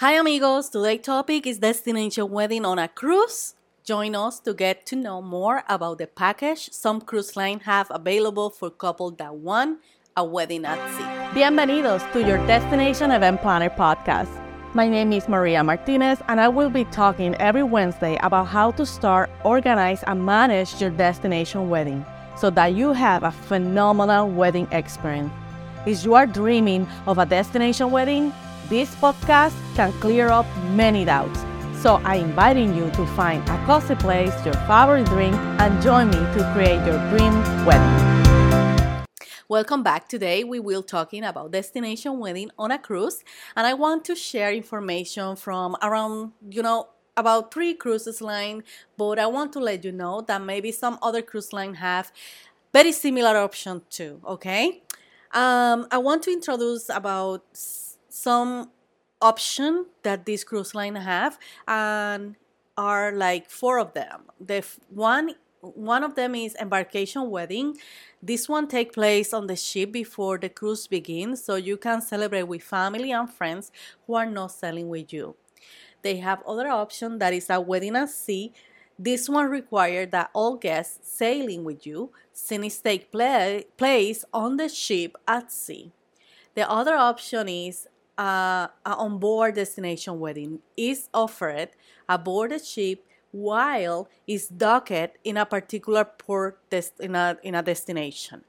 Hi 0.00 0.12
amigos, 0.12 0.70
today's 0.70 1.02
topic 1.02 1.46
is 1.46 1.58
destination 1.58 2.30
wedding 2.30 2.64
on 2.64 2.78
a 2.78 2.88
cruise. 2.88 3.54
Join 3.84 4.16
us 4.16 4.40
to 4.40 4.54
get 4.54 4.86
to 4.86 4.96
know 4.96 5.20
more 5.20 5.62
about 5.68 5.98
the 5.98 6.06
package 6.06 6.70
some 6.72 7.02
cruise 7.02 7.36
lines 7.36 7.64
have 7.64 7.86
available 7.90 8.48
for 8.48 8.70
couples 8.70 9.16
that 9.18 9.34
want 9.34 9.78
a 10.16 10.24
wedding 10.24 10.64
at 10.64 10.78
sea. 10.96 11.38
Bienvenidos 11.38 12.10
to 12.14 12.26
your 12.26 12.38
Destination 12.46 13.10
Event 13.10 13.42
Planner 13.42 13.68
podcast. 13.68 14.30
My 14.72 14.88
name 14.88 15.12
is 15.12 15.28
Maria 15.28 15.62
Martinez, 15.62 16.22
and 16.28 16.40
I 16.40 16.48
will 16.48 16.70
be 16.70 16.86
talking 16.86 17.34
every 17.34 17.62
Wednesday 17.62 18.16
about 18.22 18.46
how 18.46 18.70
to 18.70 18.86
start, 18.86 19.28
organize, 19.44 20.02
and 20.04 20.24
manage 20.24 20.80
your 20.80 20.88
destination 20.88 21.68
wedding 21.68 22.06
so 22.38 22.48
that 22.48 22.72
you 22.72 22.94
have 22.94 23.22
a 23.22 23.30
phenomenal 23.30 24.30
wedding 24.30 24.66
experience. 24.72 25.30
If 25.84 26.06
you 26.06 26.14
are 26.14 26.26
dreaming 26.26 26.88
of 27.06 27.18
a 27.18 27.26
destination 27.26 27.90
wedding, 27.90 28.32
this 28.68 28.94
podcast 28.96 29.54
can 29.74 29.92
clear 30.00 30.28
up 30.28 30.46
many 30.72 31.04
doubts. 31.04 31.40
So 31.82 31.96
I'm 32.04 32.30
inviting 32.30 32.74
you 32.74 32.90
to 32.90 33.06
find 33.16 33.42
a 33.48 33.64
cozy 33.64 33.94
place, 33.94 34.34
your 34.44 34.54
favorite 34.68 35.06
drink, 35.06 35.34
and 35.34 35.82
join 35.82 36.08
me 36.08 36.18
to 36.18 36.50
create 36.52 36.84
your 36.84 36.98
dream 37.10 37.34
wedding. 37.64 38.10
Welcome 39.48 39.82
back. 39.82 40.08
Today 40.08 40.44
we 40.44 40.60
will 40.60 40.82
talking 40.82 41.24
about 41.24 41.50
destination 41.50 42.18
wedding 42.18 42.50
on 42.58 42.70
a 42.70 42.78
cruise, 42.78 43.24
and 43.56 43.66
I 43.66 43.74
want 43.74 44.04
to 44.04 44.14
share 44.14 44.52
information 44.52 45.36
from 45.36 45.76
around, 45.82 46.32
you 46.48 46.62
know, 46.62 46.88
about 47.16 47.52
three 47.52 47.74
cruises 47.74 48.20
line, 48.20 48.62
but 48.96 49.18
I 49.18 49.26
want 49.26 49.52
to 49.54 49.60
let 49.60 49.84
you 49.84 49.92
know 49.92 50.20
that 50.22 50.42
maybe 50.42 50.70
some 50.70 50.98
other 51.02 51.22
cruise 51.22 51.52
line 51.52 51.74
have 51.74 52.12
very 52.72 52.92
similar 52.92 53.36
option 53.36 53.82
too, 53.90 54.20
okay? 54.24 54.82
Um, 55.32 55.86
I 55.90 55.98
want 55.98 56.22
to 56.24 56.32
introduce 56.32 56.88
about 56.88 57.44
some 58.10 58.70
option 59.20 59.86
that 60.02 60.26
this 60.26 60.44
cruise 60.44 60.74
line 60.74 60.96
have 60.96 61.38
and 61.68 62.36
are 62.76 63.12
like 63.12 63.50
four 63.50 63.78
of 63.78 63.94
them. 63.94 64.22
The 64.40 64.64
one 64.88 65.34
one 65.62 66.02
of 66.02 66.14
them 66.14 66.34
is 66.34 66.56
embarkation 66.58 67.28
wedding. 67.28 67.76
This 68.22 68.48
one 68.48 68.66
take 68.66 68.94
place 68.94 69.34
on 69.34 69.46
the 69.46 69.56
ship 69.56 69.92
before 69.92 70.38
the 70.38 70.48
cruise 70.48 70.86
begins, 70.86 71.44
so 71.44 71.56
you 71.56 71.76
can 71.76 72.00
celebrate 72.00 72.44
with 72.44 72.62
family 72.62 73.12
and 73.12 73.30
friends 73.30 73.70
who 74.06 74.14
are 74.14 74.24
not 74.24 74.52
sailing 74.52 74.88
with 74.88 75.12
you. 75.12 75.36
They 76.02 76.16
have 76.16 76.42
other 76.46 76.68
option 76.68 77.18
that 77.18 77.34
is 77.34 77.50
a 77.50 77.60
wedding 77.60 77.96
at 77.96 78.08
sea. 78.08 78.52
This 78.98 79.28
one 79.28 79.50
requires 79.50 80.08
that 80.12 80.30
all 80.32 80.56
guests 80.56 81.10
sailing 81.10 81.64
with 81.64 81.86
you 81.86 82.10
since 82.32 82.78
take 82.78 83.12
play, 83.12 83.66
place 83.76 84.24
on 84.32 84.56
the 84.56 84.68
ship 84.68 85.16
at 85.28 85.52
sea. 85.52 85.92
The 86.54 86.70
other 86.70 86.94
option 86.94 87.48
is 87.48 87.86
uh, 88.20 88.68
a 88.84 88.94
on-board 88.96 89.54
destination 89.54 90.20
wedding 90.20 90.60
is 90.76 91.08
offered 91.14 91.70
aboard 92.06 92.52
a 92.52 92.62
ship 92.62 93.06
while 93.32 94.08
it's 94.26 94.48
docked 94.48 95.16
in 95.24 95.38
a 95.38 95.46
particular 95.46 96.04
port 96.04 96.58
dest- 96.68 97.00
in, 97.00 97.14
a, 97.14 97.38
in 97.42 97.54
a 97.54 97.62
destination. 97.62 98.44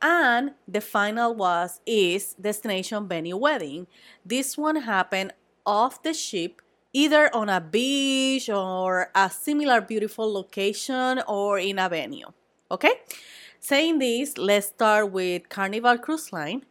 And 0.00 0.52
the 0.68 0.80
final 0.80 1.34
was 1.34 1.80
is 1.84 2.34
destination 2.34 3.08
venue 3.08 3.36
wedding. 3.36 3.88
This 4.24 4.56
one 4.56 4.76
happened 4.76 5.32
off 5.66 6.02
the 6.02 6.14
ship 6.14 6.62
either 6.92 7.34
on 7.34 7.48
a 7.48 7.60
beach 7.60 8.48
or 8.48 9.10
a 9.14 9.28
similar 9.28 9.80
beautiful 9.80 10.32
location 10.32 11.22
or 11.26 11.58
in 11.58 11.78
a 11.78 11.88
venue. 11.88 12.28
Okay? 12.70 12.92
Saying 13.58 13.98
this, 13.98 14.38
let's 14.38 14.68
start 14.68 15.10
with 15.10 15.48
Carnival 15.48 15.98
Cruise 15.98 16.32
Line. 16.32 16.64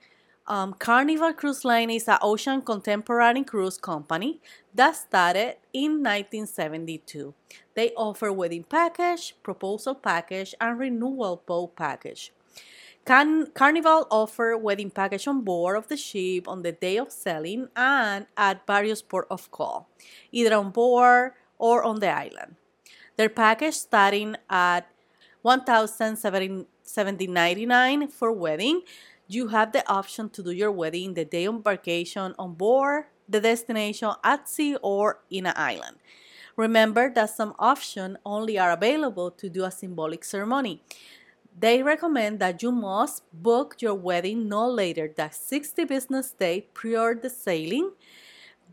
Um, 0.50 0.74
Carnival 0.74 1.32
Cruise 1.34 1.64
Line 1.64 1.92
is 1.92 2.08
an 2.08 2.18
ocean 2.24 2.64
contemporary 2.64 3.44
cruise 3.44 3.78
company 3.78 4.42
that 4.74 4.96
started 4.96 5.58
in 5.74 6.02
1972. 6.02 7.36
They 7.76 7.92
offer 7.92 8.34
wedding 8.34 8.64
package, 8.64 9.36
proposal 9.44 9.94
package, 9.94 10.56
and 10.60 10.80
renewal 10.80 11.44
boat 11.46 11.76
package. 11.76 12.34
Can, 13.06 13.52
Carnival 13.54 14.08
offer 14.10 14.58
wedding 14.58 14.90
package 14.90 15.28
on 15.28 15.42
board 15.42 15.78
of 15.78 15.88
the 15.88 15.96
ship 15.96 16.48
on 16.48 16.64
the 16.64 16.72
day 16.72 16.98
of 16.98 17.12
sailing 17.12 17.68
and 17.76 18.26
at 18.36 18.66
various 18.66 19.04
port 19.04 19.28
of 19.30 19.52
call, 19.52 19.88
either 20.32 20.56
on 20.56 20.72
board 20.72 21.34
or 21.60 21.84
on 21.84 22.00
the 22.00 22.10
island. 22.10 22.56
Their 23.18 23.30
package 23.30 23.76
starting 23.76 24.36
at 24.50 24.88
1,799 25.44 28.08
for 28.08 28.32
wedding. 28.32 28.82
You 29.32 29.50
have 29.50 29.74
the 29.74 29.88
option 29.88 30.32
to 30.32 30.42
do 30.42 30.50
your 30.50 30.72
wedding 30.72 31.14
the 31.14 31.24
day 31.24 31.46
of 31.46 31.54
embarkation 31.54 32.34
on 32.40 32.56
board 32.56 33.06
the 33.30 33.40
destination 33.40 34.10
at 34.24 34.50
sea 34.50 34.76
or 34.82 35.20
in 35.30 35.46
an 35.46 35.54
island. 35.56 35.98
Remember 36.56 37.12
that 37.14 37.30
some 37.30 37.54
options 37.60 38.18
only 38.26 38.58
are 38.58 38.72
available 38.72 39.30
to 39.30 39.48
do 39.48 39.64
a 39.66 39.70
symbolic 39.70 40.24
ceremony. 40.24 40.82
They 41.56 41.84
recommend 41.84 42.40
that 42.40 42.64
you 42.64 42.72
must 42.72 43.22
book 43.32 43.76
your 43.80 43.94
wedding 43.94 44.50
no 44.50 44.68
later 44.68 45.14
than 45.16 45.32
60 45.32 45.84
business 45.86 46.32
days 46.32 46.64
prior 46.74 47.14
to 47.14 47.30
sailing, 47.30 47.92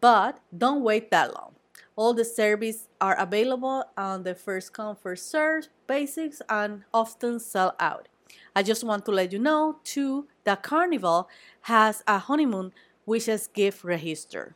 but 0.00 0.40
don't 0.56 0.82
wait 0.82 1.10
that 1.10 1.34
long. 1.34 1.52
All 1.96 2.14
the 2.14 2.24
services 2.24 2.88
are 2.98 3.18
available 3.20 3.84
on 3.94 4.22
the 4.22 4.34
first 4.34 4.72
come 4.72 4.96
first 4.96 5.30
serve 5.30 5.68
basics 5.86 6.40
and 6.48 6.84
often 6.94 7.40
sell 7.40 7.76
out. 7.78 8.08
I 8.54 8.62
just 8.62 8.84
want 8.84 9.04
to 9.04 9.10
let 9.10 9.32
you 9.32 9.38
know 9.38 9.80
too 9.84 10.28
that 10.46 10.62
Carnival 10.62 11.28
has 11.62 12.02
a 12.06 12.18
honeymoon 12.18 12.72
wishes 13.04 13.48
gift 13.48 13.84
register. 13.84 14.54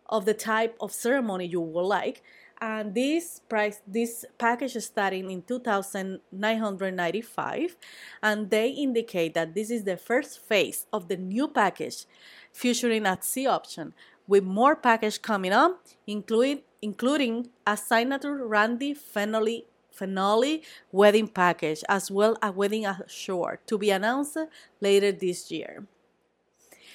of 0.08 0.26
the 0.26 0.34
type 0.34 0.76
of 0.82 0.92
ceremony 0.92 1.46
you 1.46 1.62
would 1.62 1.86
like, 1.86 2.24
and 2.62 2.94
this 2.94 3.40
price 3.48 3.80
this 3.88 4.26
package 4.38 4.76
is 4.76 4.86
starting 4.86 5.32
in 5.32 5.42
2995 5.44 7.78
and 8.22 8.50
they 8.50 8.68
indicate 8.70 9.34
that 9.34 9.56
this 9.56 9.72
is 9.72 9.86
the 9.86 9.96
first 9.96 10.40
phase 10.40 10.86
of 10.92 11.08
the 11.08 11.16
new 11.16 11.48
package 11.48 12.06
featuring 12.52 13.06
a 13.06 13.18
sea 13.22 13.48
option 13.48 13.94
with 14.28 14.44
more 14.44 14.76
package 14.76 15.22
coming 15.22 15.54
up 15.54 15.82
including 16.06 16.60
including 16.82 17.48
a 17.66 17.78
signature 17.78 18.46
Randy 18.46 18.94
Fenoli 18.94 19.64
Fenoli 20.00 20.64
wedding 20.92 21.28
package 21.28 21.84
as 21.90 22.10
well 22.10 22.38
as 22.42 22.54
wedding 22.54 22.86
ashore 22.86 23.60
to 23.68 23.78
be 23.78 23.92
announced 23.92 24.38
later 24.80 25.12
this 25.12 25.52
year. 25.52 25.86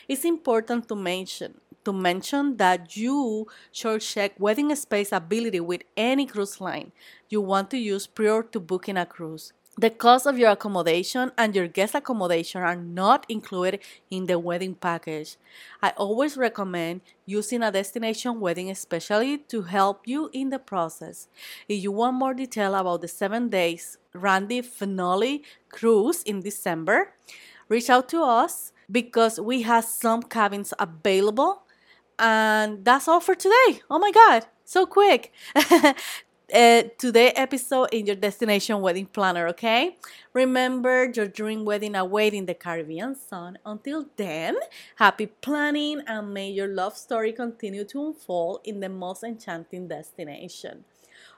It's 0.09 0.25
important 0.25 0.89
to 0.89 0.97
mention 0.97 1.61
to 1.85 1.93
mention 1.93 2.57
that 2.57 2.97
you 2.97 3.47
should 3.71 4.01
check 4.01 4.33
wedding 4.39 4.75
space 4.75 5.13
ability 5.13 5.61
with 5.61 5.83
any 5.97 6.27
cruise 6.27 6.61
line 6.61 6.93
you 7.29 7.41
want 7.41 7.71
to 7.71 7.79
use 7.79 8.07
prior 8.07 8.43
to 8.43 8.59
booking 8.59 8.97
a 8.97 9.05
cruise. 9.05 9.53
The 9.77 9.91
cost 9.91 10.27
of 10.27 10.39
your 10.39 10.51
accommodation 10.51 11.33
and 11.37 11.55
your 11.55 11.67
guest 11.67 11.97
accommodation 11.97 12.63
are 12.63 12.77
not 12.77 13.27
included 13.29 13.81
in 14.09 14.27
the 14.27 14.39
wedding 14.39 14.77
package. 14.77 15.37
I 15.83 15.91
always 15.97 16.37
recommend 16.37 17.01
using 17.27 17.61
a 17.61 17.73
destination 17.73 18.39
wedding 18.39 18.71
especially 18.71 19.39
to 19.49 19.63
help 19.63 20.07
you 20.07 20.31
in 20.33 20.51
the 20.51 20.61
process. 20.61 21.27
If 21.69 21.83
you 21.83 21.91
want 21.91 22.17
more 22.17 22.35
detail 22.35 22.77
about 22.77 23.01
the 23.01 23.09
7 23.09 23.49
days 23.49 23.99
Randy 24.13 24.63
Fenoli 24.63 25.43
cruise 25.71 26.23
in 26.23 26.41
December, 26.41 27.15
reach 27.69 27.91
out 27.91 28.09
to 28.11 28.23
us 28.23 28.73
because 28.89 29.41
we 29.41 29.63
have 29.63 29.85
some 29.85 30.23
cabins 30.23 30.73
available 30.79 31.63
and 32.17 32.85
that's 32.85 33.09
all 33.09 33.19
for 33.19 33.35
today. 33.35 33.83
Oh 33.91 33.99
my 33.99 34.13
God, 34.13 34.47
so 34.65 34.87
quick. 34.87 35.33
uh, 36.53 36.83
today 36.99 37.31
episode 37.31 37.89
in 37.93 38.07
your 38.07 38.17
destination 38.17 38.81
wedding 38.81 39.07
planner, 39.07 39.49
okay? 39.49 39.97
Remember 40.33 41.11
your 41.15 41.27
dream 41.27 41.65
wedding 41.65 41.95
awaiting 41.95 42.47
the 42.47 42.55
Caribbean 42.55 43.15
sun. 43.15 43.59
Until 43.65 44.07
then, 44.17 44.57
happy 44.97 45.27
planning 45.27 46.03
and 46.07 46.35
may 46.35 46.51
your 46.51 46.69
love 46.69 46.97
story 46.97 47.33
continue 47.33 47.85
to 47.85 48.07
unfold 48.07 48.61
in 48.65 48.81
the 48.81 48.89
most 48.89 49.25
enchanting 49.25 49.89
destination. 49.89 50.85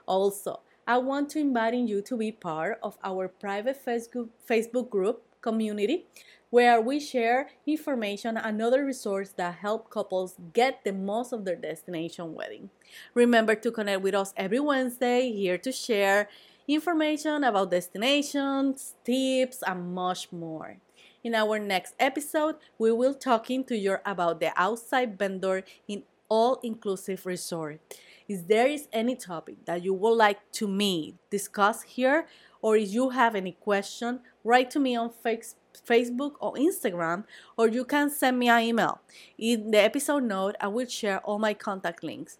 Also, 0.05 0.61
I 0.85 0.97
want 0.97 1.29
to 1.31 1.39
invite 1.39 1.73
you 1.73 2.01
to 2.01 2.17
be 2.17 2.31
part 2.31 2.79
of 2.81 2.97
our 3.03 3.27
private 3.27 3.83
Facebook, 3.85 4.29
Facebook 4.49 4.89
group 4.89 5.23
community 5.41 6.05
where 6.49 6.79
we 6.79 6.99
share 6.99 7.49
information 7.65 8.37
and 8.37 8.61
other 8.61 8.85
resources 8.85 9.33
that 9.35 9.55
help 9.55 9.89
couples 9.89 10.35
get 10.53 10.83
the 10.85 10.93
most 10.93 11.33
of 11.33 11.43
their 11.43 11.55
destination 11.55 12.33
wedding. 12.33 12.69
Remember 13.13 13.53
to 13.55 13.71
connect 13.71 14.01
with 14.01 14.15
us 14.15 14.33
every 14.37 14.59
Wednesday 14.59 15.31
here 15.31 15.57
to 15.57 15.71
share 15.71 16.29
information 16.67 17.43
about 17.43 17.71
destinations, 17.71 18.95
tips, 19.03 19.61
and 19.65 19.93
much 19.93 20.31
more. 20.31 20.77
In 21.23 21.35
our 21.35 21.59
next 21.59 21.95
episode, 21.99 22.55
we 22.77 22.91
will 22.91 23.13
talking 23.13 23.65
to 23.65 23.77
you 23.77 23.97
about 24.05 24.39
the 24.39 24.53
outside 24.55 25.17
vendor 25.19 25.63
in 25.87 26.03
all-inclusive 26.29 27.25
resort. 27.25 27.79
If 28.27 28.47
there 28.47 28.67
is 28.67 28.87
any 28.91 29.15
topic 29.15 29.65
that 29.65 29.83
you 29.83 29.93
would 29.93 30.15
like 30.15 30.39
to 30.53 30.67
me 30.67 31.15
discuss 31.29 31.83
here, 31.83 32.27
or 32.61 32.77
if 32.77 32.91
you 32.91 33.09
have 33.11 33.35
any 33.35 33.53
question, 33.53 34.19
write 34.43 34.71
to 34.71 34.79
me 34.79 34.95
on 34.95 35.11
Facebook 35.13 36.33
or 36.39 36.53
Instagram, 36.53 37.23
or 37.57 37.67
you 37.67 37.85
can 37.85 38.09
send 38.09 38.39
me 38.39 38.49
an 38.49 38.61
email. 38.61 38.99
In 39.37 39.71
the 39.71 39.79
episode 39.79 40.23
note, 40.23 40.55
I 40.59 40.67
will 40.67 40.87
share 40.87 41.19
all 41.19 41.39
my 41.39 41.53
contact 41.53 42.03
links. 42.03 42.37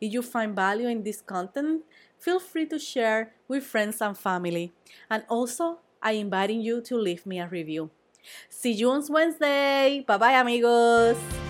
If 0.00 0.12
you 0.12 0.22
find 0.22 0.54
value 0.54 0.88
in 0.88 1.02
this 1.02 1.20
content, 1.20 1.82
feel 2.18 2.40
free 2.40 2.66
to 2.66 2.78
share 2.78 3.32
with 3.48 3.64
friends 3.64 4.00
and 4.00 4.16
family. 4.16 4.72
And 5.08 5.24
also, 5.28 5.78
I 6.02 6.12
inviting 6.12 6.60
you 6.60 6.82
to 6.82 6.96
leave 6.96 7.24
me 7.24 7.40
a 7.40 7.48
review. 7.48 7.90
See 8.48 8.72
you 8.72 8.90
on 8.90 9.04
Wednesday. 9.08 10.04
Bye 10.06 10.18
bye, 10.18 10.40
amigos. 10.40 11.43